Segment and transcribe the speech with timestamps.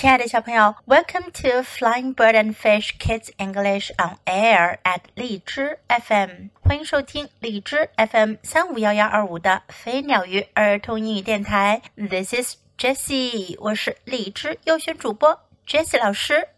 [0.00, 11.82] 亲爱的小朋友，Welcome to Flying Bird and Fish Kids English on Air at 荔枝 FM，欢迎收听荔枝 FM 三五幺幺二五的飞鸟鱼儿童英语电台。
[11.96, 16.48] This is Jessie，我是荔枝优选主播 Jessie 老师。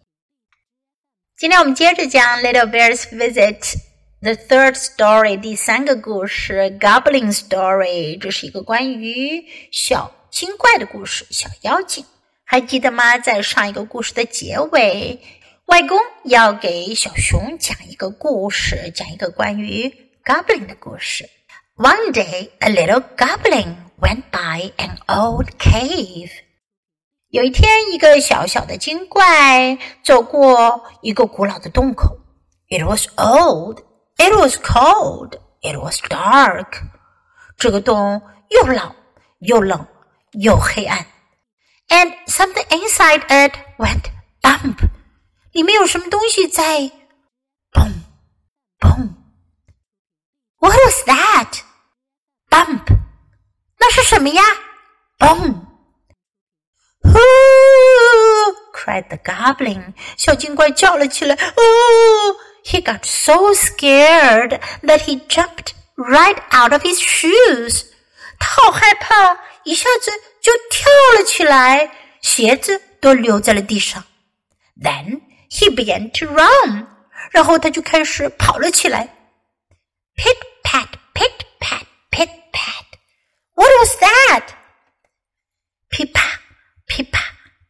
[1.37, 3.75] 今天我们接着讲 Little Bears Visit
[4.21, 12.07] the Third Story 第三个故事 Goblin Story，这是一个关于小精怪的故事，小妖精。
[12.53, 13.17] 还记得吗？
[13.17, 15.23] 在上一个故事的结尾，
[15.65, 19.91] 外公要给小熊讲一个故事，讲一个关于
[20.23, 21.31] goblin 的故事。
[21.77, 26.31] One day, a little goblin went by an old cave.
[27.31, 32.19] 有一天，一个小小的精怪走过一个古老的洞口。
[32.69, 33.79] It was old.
[34.19, 35.39] It was cold.
[35.63, 36.83] It was dark.
[37.57, 38.95] 这个洞又老
[39.39, 39.87] 又冷
[40.33, 41.07] 又黑暗。
[41.92, 44.12] and something inside it went
[44.42, 44.90] bump.
[45.52, 46.92] 里面有什么东西在
[47.72, 48.04] boom
[48.80, 49.16] boom.
[50.60, 51.62] What was that?
[52.50, 52.98] Bump.
[53.80, 54.44] 那是什么呀？
[55.20, 55.66] Boom.
[57.06, 59.94] Ooh, cried the goblin.
[60.18, 61.36] 小精怪叫了起来。
[61.36, 67.86] Oh, he got so scared that he jumped right out of his shoes.
[68.40, 70.11] 他好害怕， 一下子
[70.41, 74.05] 就跳了起来，鞋子都留在了地上。
[74.81, 75.21] Then
[75.51, 76.87] he began to run，
[77.31, 79.17] 然后他就开始跑了起来。
[80.17, 82.85] Pit pat, pit pat, pit pat.
[83.55, 84.45] What was that?
[85.89, 86.23] 噼啪
[86.87, 87.21] 噼啪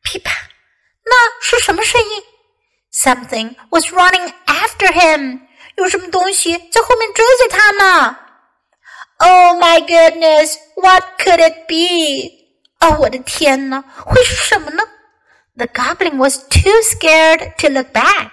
[0.03, 0.33] 噼啪，
[1.05, 2.23] 那是什么声音
[2.93, 5.41] ？Something was running after him，
[5.77, 8.19] 有什么东西在后面追着他呢
[9.22, 12.32] ？Oh my goodness, what could it be?
[12.80, 14.84] 哦，我的天呐，会是什么呢？
[15.56, 18.30] The goblin was too scared to look back。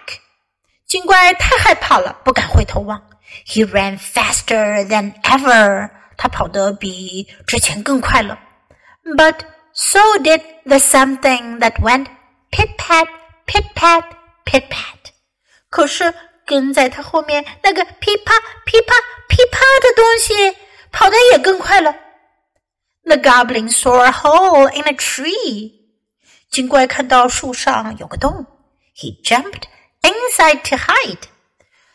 [0.87, 3.03] 精怪太害怕了，不敢回头望。
[3.47, 5.91] He ran faster than ever。
[6.17, 8.39] 他跑得比之前更快了。
[9.17, 9.41] But
[9.73, 12.07] so did the something that went
[12.53, 13.09] pit pat,
[13.47, 14.05] pit pat,
[14.45, 15.11] pit pat。
[15.71, 16.15] 可是
[16.47, 18.35] 跟在他后面那个噼啪
[18.65, 18.95] 噼啪
[19.29, 20.57] 噼啪的东西，
[20.91, 21.95] 跑得也更快了。
[23.05, 25.83] The goblin saw a hole in a tree.
[26.51, 28.47] 精怪看到树上有个洞，
[28.97, 29.65] He jumped
[30.03, 31.25] inside to hide.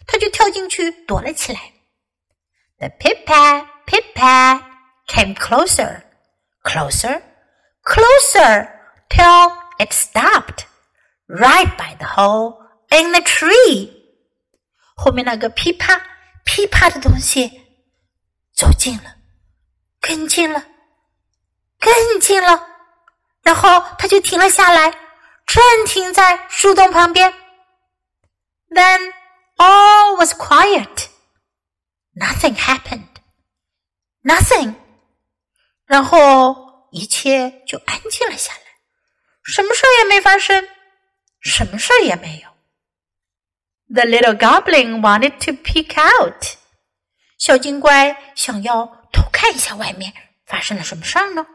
[0.05, 1.59] 他就跳进去躲了起来。
[2.79, 4.61] The pit pat pit pat
[5.07, 6.03] came closer,
[6.63, 7.21] closer,
[7.83, 8.69] closer
[9.09, 10.65] till it stopped
[11.27, 12.57] right by the hole
[12.89, 13.91] in the tree.
[14.95, 16.01] 后面那个噼啪
[16.43, 17.62] 噼啪的东西
[18.54, 19.16] 走近了，
[20.00, 20.64] 跟进了。
[21.80, 22.66] 更近了，
[23.42, 24.90] 然后他就停了下来，
[25.46, 27.34] 正停在树洞旁边。
[28.70, 29.12] Then
[29.56, 31.08] all was quiet.
[32.14, 33.08] Nothing happened.
[34.22, 34.76] Nothing.
[35.84, 38.60] 然后一切就安静了下来，
[39.42, 40.66] 什么事儿也没发生，
[41.40, 42.48] 什么事儿也没有。
[43.94, 46.56] The little goblin wanted to peek out.
[47.38, 50.12] 小精怪想要偷看一下外面
[50.46, 51.46] 发生了什么事儿呢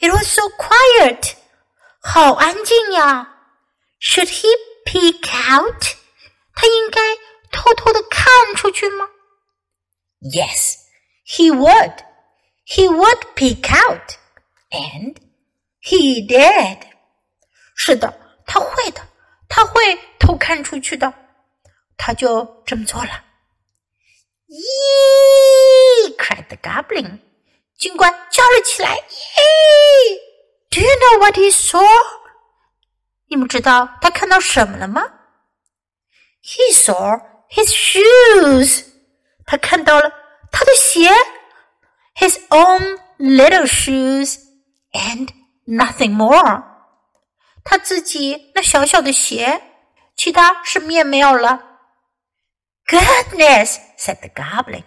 [0.00, 1.34] ？it was so quiet.
[2.00, 3.36] 好安静呀。
[4.00, 4.46] Should he
[4.84, 5.84] peek out?
[6.54, 7.00] 他应该
[7.50, 9.08] 偷偷的看出去吗
[10.20, 10.76] ？Yes,
[11.26, 12.04] he would.
[12.66, 14.16] He would peek out,
[14.70, 15.16] and
[15.80, 16.82] he did.
[17.74, 19.00] 是的，他会的，
[19.48, 21.12] 他会偷看出去的，
[21.96, 23.24] 他就这么做了。
[24.48, 26.14] Yee!
[26.16, 27.20] cried the goblin.
[27.76, 30.18] 警官叫了起来：“咦
[30.70, 31.86] ！Do you know what he saw？
[33.28, 35.02] 你们知道他看到什么了吗
[36.42, 37.20] ？He saw
[37.50, 38.86] his shoes。
[39.44, 40.10] 他看到了
[40.50, 41.10] 他的鞋
[42.16, 44.38] ，his own little shoes
[44.92, 45.28] and
[45.66, 46.64] nothing more。
[47.64, 49.62] 他自己那小小的鞋，
[50.16, 51.67] 其他什么也没有了。
[52.87, 53.79] Goodness!
[53.97, 54.83] said the goblin,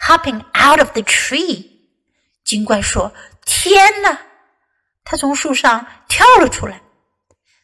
[0.00, 1.70] hopping out of the tree.
[2.44, 4.18] 精怪说：“天哪！”
[5.04, 6.80] 他从树上跳了出来。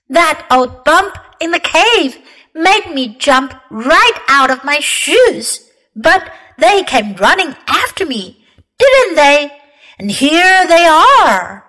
[0.08, 2.16] That old bump in the cave
[2.52, 5.60] made me jump right out of my shoes,
[5.94, 6.22] but
[6.58, 8.36] they came running after me,
[8.78, 9.50] didn't they?
[9.98, 11.62] And here they are.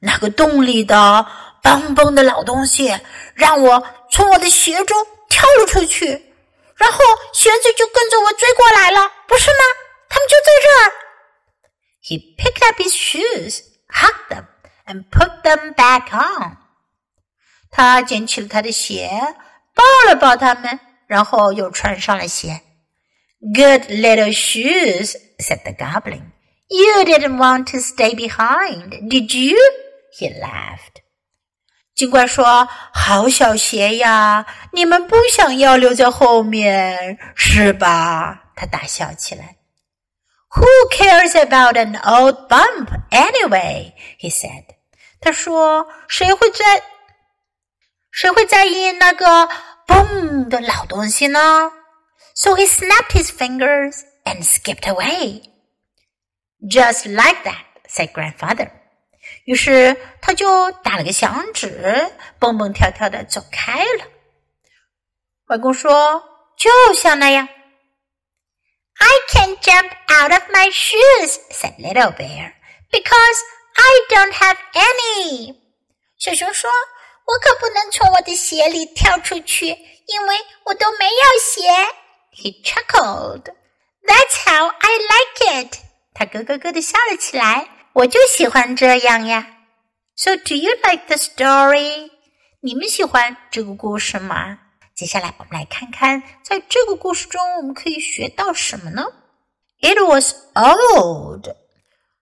[0.00, 1.26] 那个洞里的
[1.62, 2.96] 蹦蹦的老东西，
[3.34, 4.96] 让我从我的鞋中
[5.28, 6.22] 跳了出去，
[6.82, 6.98] 然后
[7.32, 9.56] 鞋子就跟着我追过来了，不是吗？
[10.08, 10.92] 他们就在这儿。
[12.02, 14.46] he picked up his shoes, hugged them,
[14.86, 16.56] and put them back on.
[17.70, 19.10] 他捡起了他的鞋，
[19.74, 22.62] 抱了抱他们，然后又穿上了鞋。
[23.40, 26.32] Good little shoes, said the goblin.
[26.68, 29.56] You didn't want to stay behind, did you?
[30.18, 31.01] He laughed.
[31.95, 39.57] 精怪说：“好，小鞋呀，你们不想要留在后面是吧？”他大笑起来。
[40.49, 43.93] Who cares about an old bump anyway?
[44.19, 44.65] He said.
[45.19, 46.83] 他说谁会在
[48.11, 49.49] 谁会在意那个
[49.87, 51.71] 嘣的老东西呢
[52.35, 55.43] ？So he snapped his fingers and skipped away.
[56.61, 58.69] Just like that, said grandfather.
[59.45, 64.05] 于是他就打了个响指，蹦蹦跳跳的走开了。
[65.47, 66.23] 外公说
[66.57, 67.47] ：“就像那样。”
[68.97, 72.53] I can jump out of my shoes, said Little Bear,
[72.89, 73.39] because
[73.75, 75.55] I don't have any.
[76.17, 76.69] 小熊说
[77.25, 81.69] ：“我可不能从我的鞋里跳出去，因为我都没有鞋。”
[82.33, 83.53] He chuckled.
[84.05, 85.77] That's how I like it.
[86.13, 87.67] 他咯咯咯的笑了起来。
[87.92, 89.46] 我就喜欢这样呀。
[90.16, 92.10] So do you like the story?
[92.60, 94.58] 你们喜欢这个故事吗？
[94.94, 99.04] 接下来我们来看看，在这个故事中我们可以学到什么呢？
[99.80, 101.54] It was old.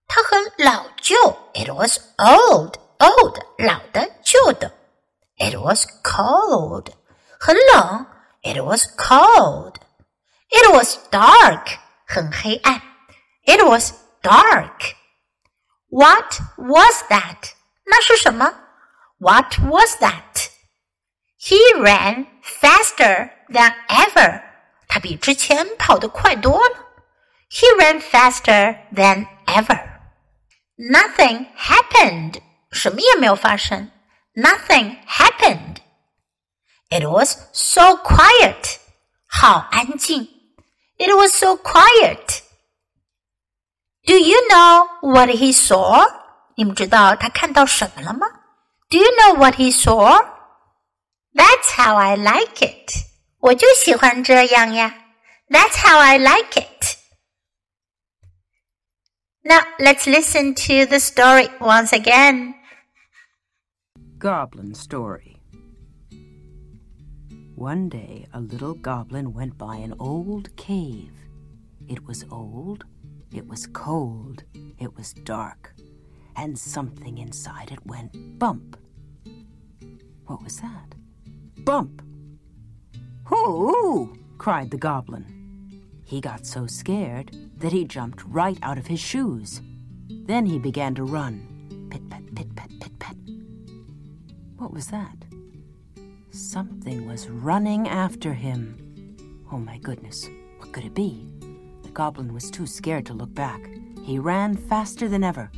[0.06, 1.16] 它很老旧。
[1.54, 4.72] It was old, old 老的旧的。
[5.38, 6.88] It was cold.
[7.40, 8.06] 很冷。
[8.43, 9.76] It was cold.
[10.50, 11.78] It was dark.
[12.06, 12.82] 很黑暗。
[13.46, 14.94] It was dark.
[15.90, 17.52] What was that?
[17.84, 18.54] 那是什么？
[19.19, 20.48] What was that?
[21.38, 24.43] He ran faster than ever.
[24.88, 26.87] 他比之前跑得快多了。
[27.50, 29.81] He ran faster than ever.
[30.76, 32.40] Nothing happened.
[32.72, 33.90] 什么也没有发生。
[34.34, 35.76] Nothing happened.
[36.90, 38.78] It was so quiet.
[39.28, 40.37] 好安静。
[40.98, 42.43] it was so quiet.
[44.10, 46.06] Do you know what he saw?
[46.56, 48.26] 你们知道他看到什么了吗？
[48.88, 50.25] Do you know what he saw?
[51.34, 52.93] That's how I like it.
[53.40, 54.94] 我就喜欢这样呀。
[55.48, 56.96] That's how I like it.
[59.43, 62.54] Now let's listen to the story once again.
[64.19, 65.37] Goblin Story
[67.54, 71.12] one day a little goblin went by an old cave.
[71.88, 72.84] It was old,
[73.33, 74.44] it was cold,
[74.78, 75.74] it was dark,
[76.36, 78.78] and something inside it went bump.
[80.25, 80.95] What was that?
[81.63, 82.01] Bump!
[83.25, 84.13] Hoo!
[84.38, 85.42] cried the goblin.
[86.04, 89.62] He got so scared that he jumped right out of his shoes.
[90.10, 91.88] Then he began to run.
[91.89, 93.16] Pit pat, pit pat, pit pat.
[94.57, 95.16] What was that?
[96.31, 99.16] Something was running after him.
[99.51, 101.28] Oh my goodness, what could it be?
[101.91, 103.69] The goblin was too scared to look back.
[104.01, 105.51] He ran faster than ever,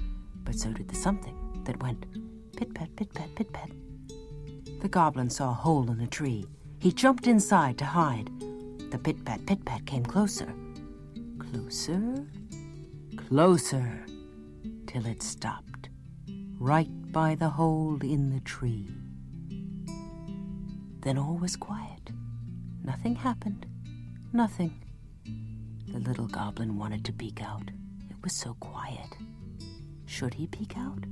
[0.44, 2.08] but so did the something that went
[2.58, 3.70] pit pat, pit pat, pit pat.
[4.82, 6.48] The goblin saw a hole in the tree.
[6.80, 8.32] He jumped inside to hide.
[8.90, 10.52] The pit pat, pit pat came closer.
[11.38, 12.26] Closer,
[13.16, 14.04] closer,
[14.88, 15.90] till it stopped,
[16.58, 18.90] right by the hole in the tree.
[21.02, 22.10] Then all was quiet.
[22.84, 23.68] Nothing happened.
[24.34, 24.83] Nothing.
[25.94, 27.70] The little goblin wanted to peek out.
[28.10, 29.16] It was so quiet.
[30.08, 31.06] Should he peek out?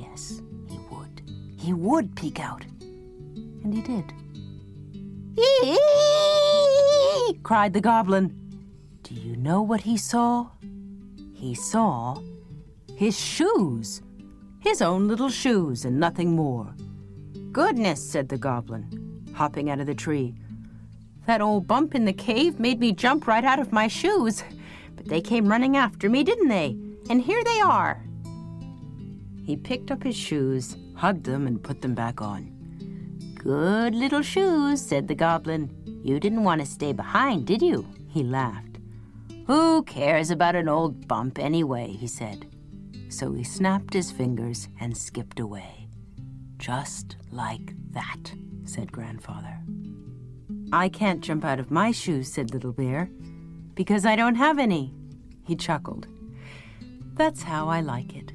[0.00, 1.22] Yes, he would.
[1.56, 2.64] He would peek out.
[3.62, 4.12] And he did.
[5.38, 5.78] Eee!
[7.44, 8.34] cried the goblin.
[9.04, 10.48] Do you know what he saw?
[11.32, 12.20] He saw
[12.96, 14.02] his shoes.
[14.58, 16.74] His own little shoes and nothing more.
[17.52, 20.34] Goodness, said the goblin, hopping out of the tree.
[21.26, 24.44] That old bump in the cave made me jump right out of my shoes.
[24.96, 26.76] But they came running after me, didn't they?
[27.08, 28.04] And here they are.
[29.44, 32.50] He picked up his shoes, hugged them, and put them back on.
[33.34, 35.70] Good little shoes, said the goblin.
[36.02, 37.86] You didn't want to stay behind, did you?
[38.08, 38.78] He laughed.
[39.46, 42.46] Who cares about an old bump anyway, he said.
[43.10, 45.88] So he snapped his fingers and skipped away.
[46.56, 48.32] Just like that,
[48.64, 49.58] said Grandfather.
[50.72, 53.10] I can't jump out of my shoes, said Little Bear,
[53.74, 54.94] because I don't have any.
[55.46, 56.06] He chuckled.
[57.14, 58.32] That's how I like it.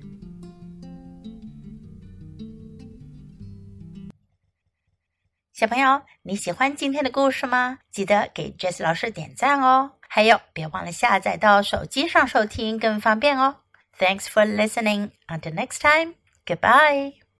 [13.98, 15.12] Thanks for listening.
[15.28, 17.19] Until next time, goodbye.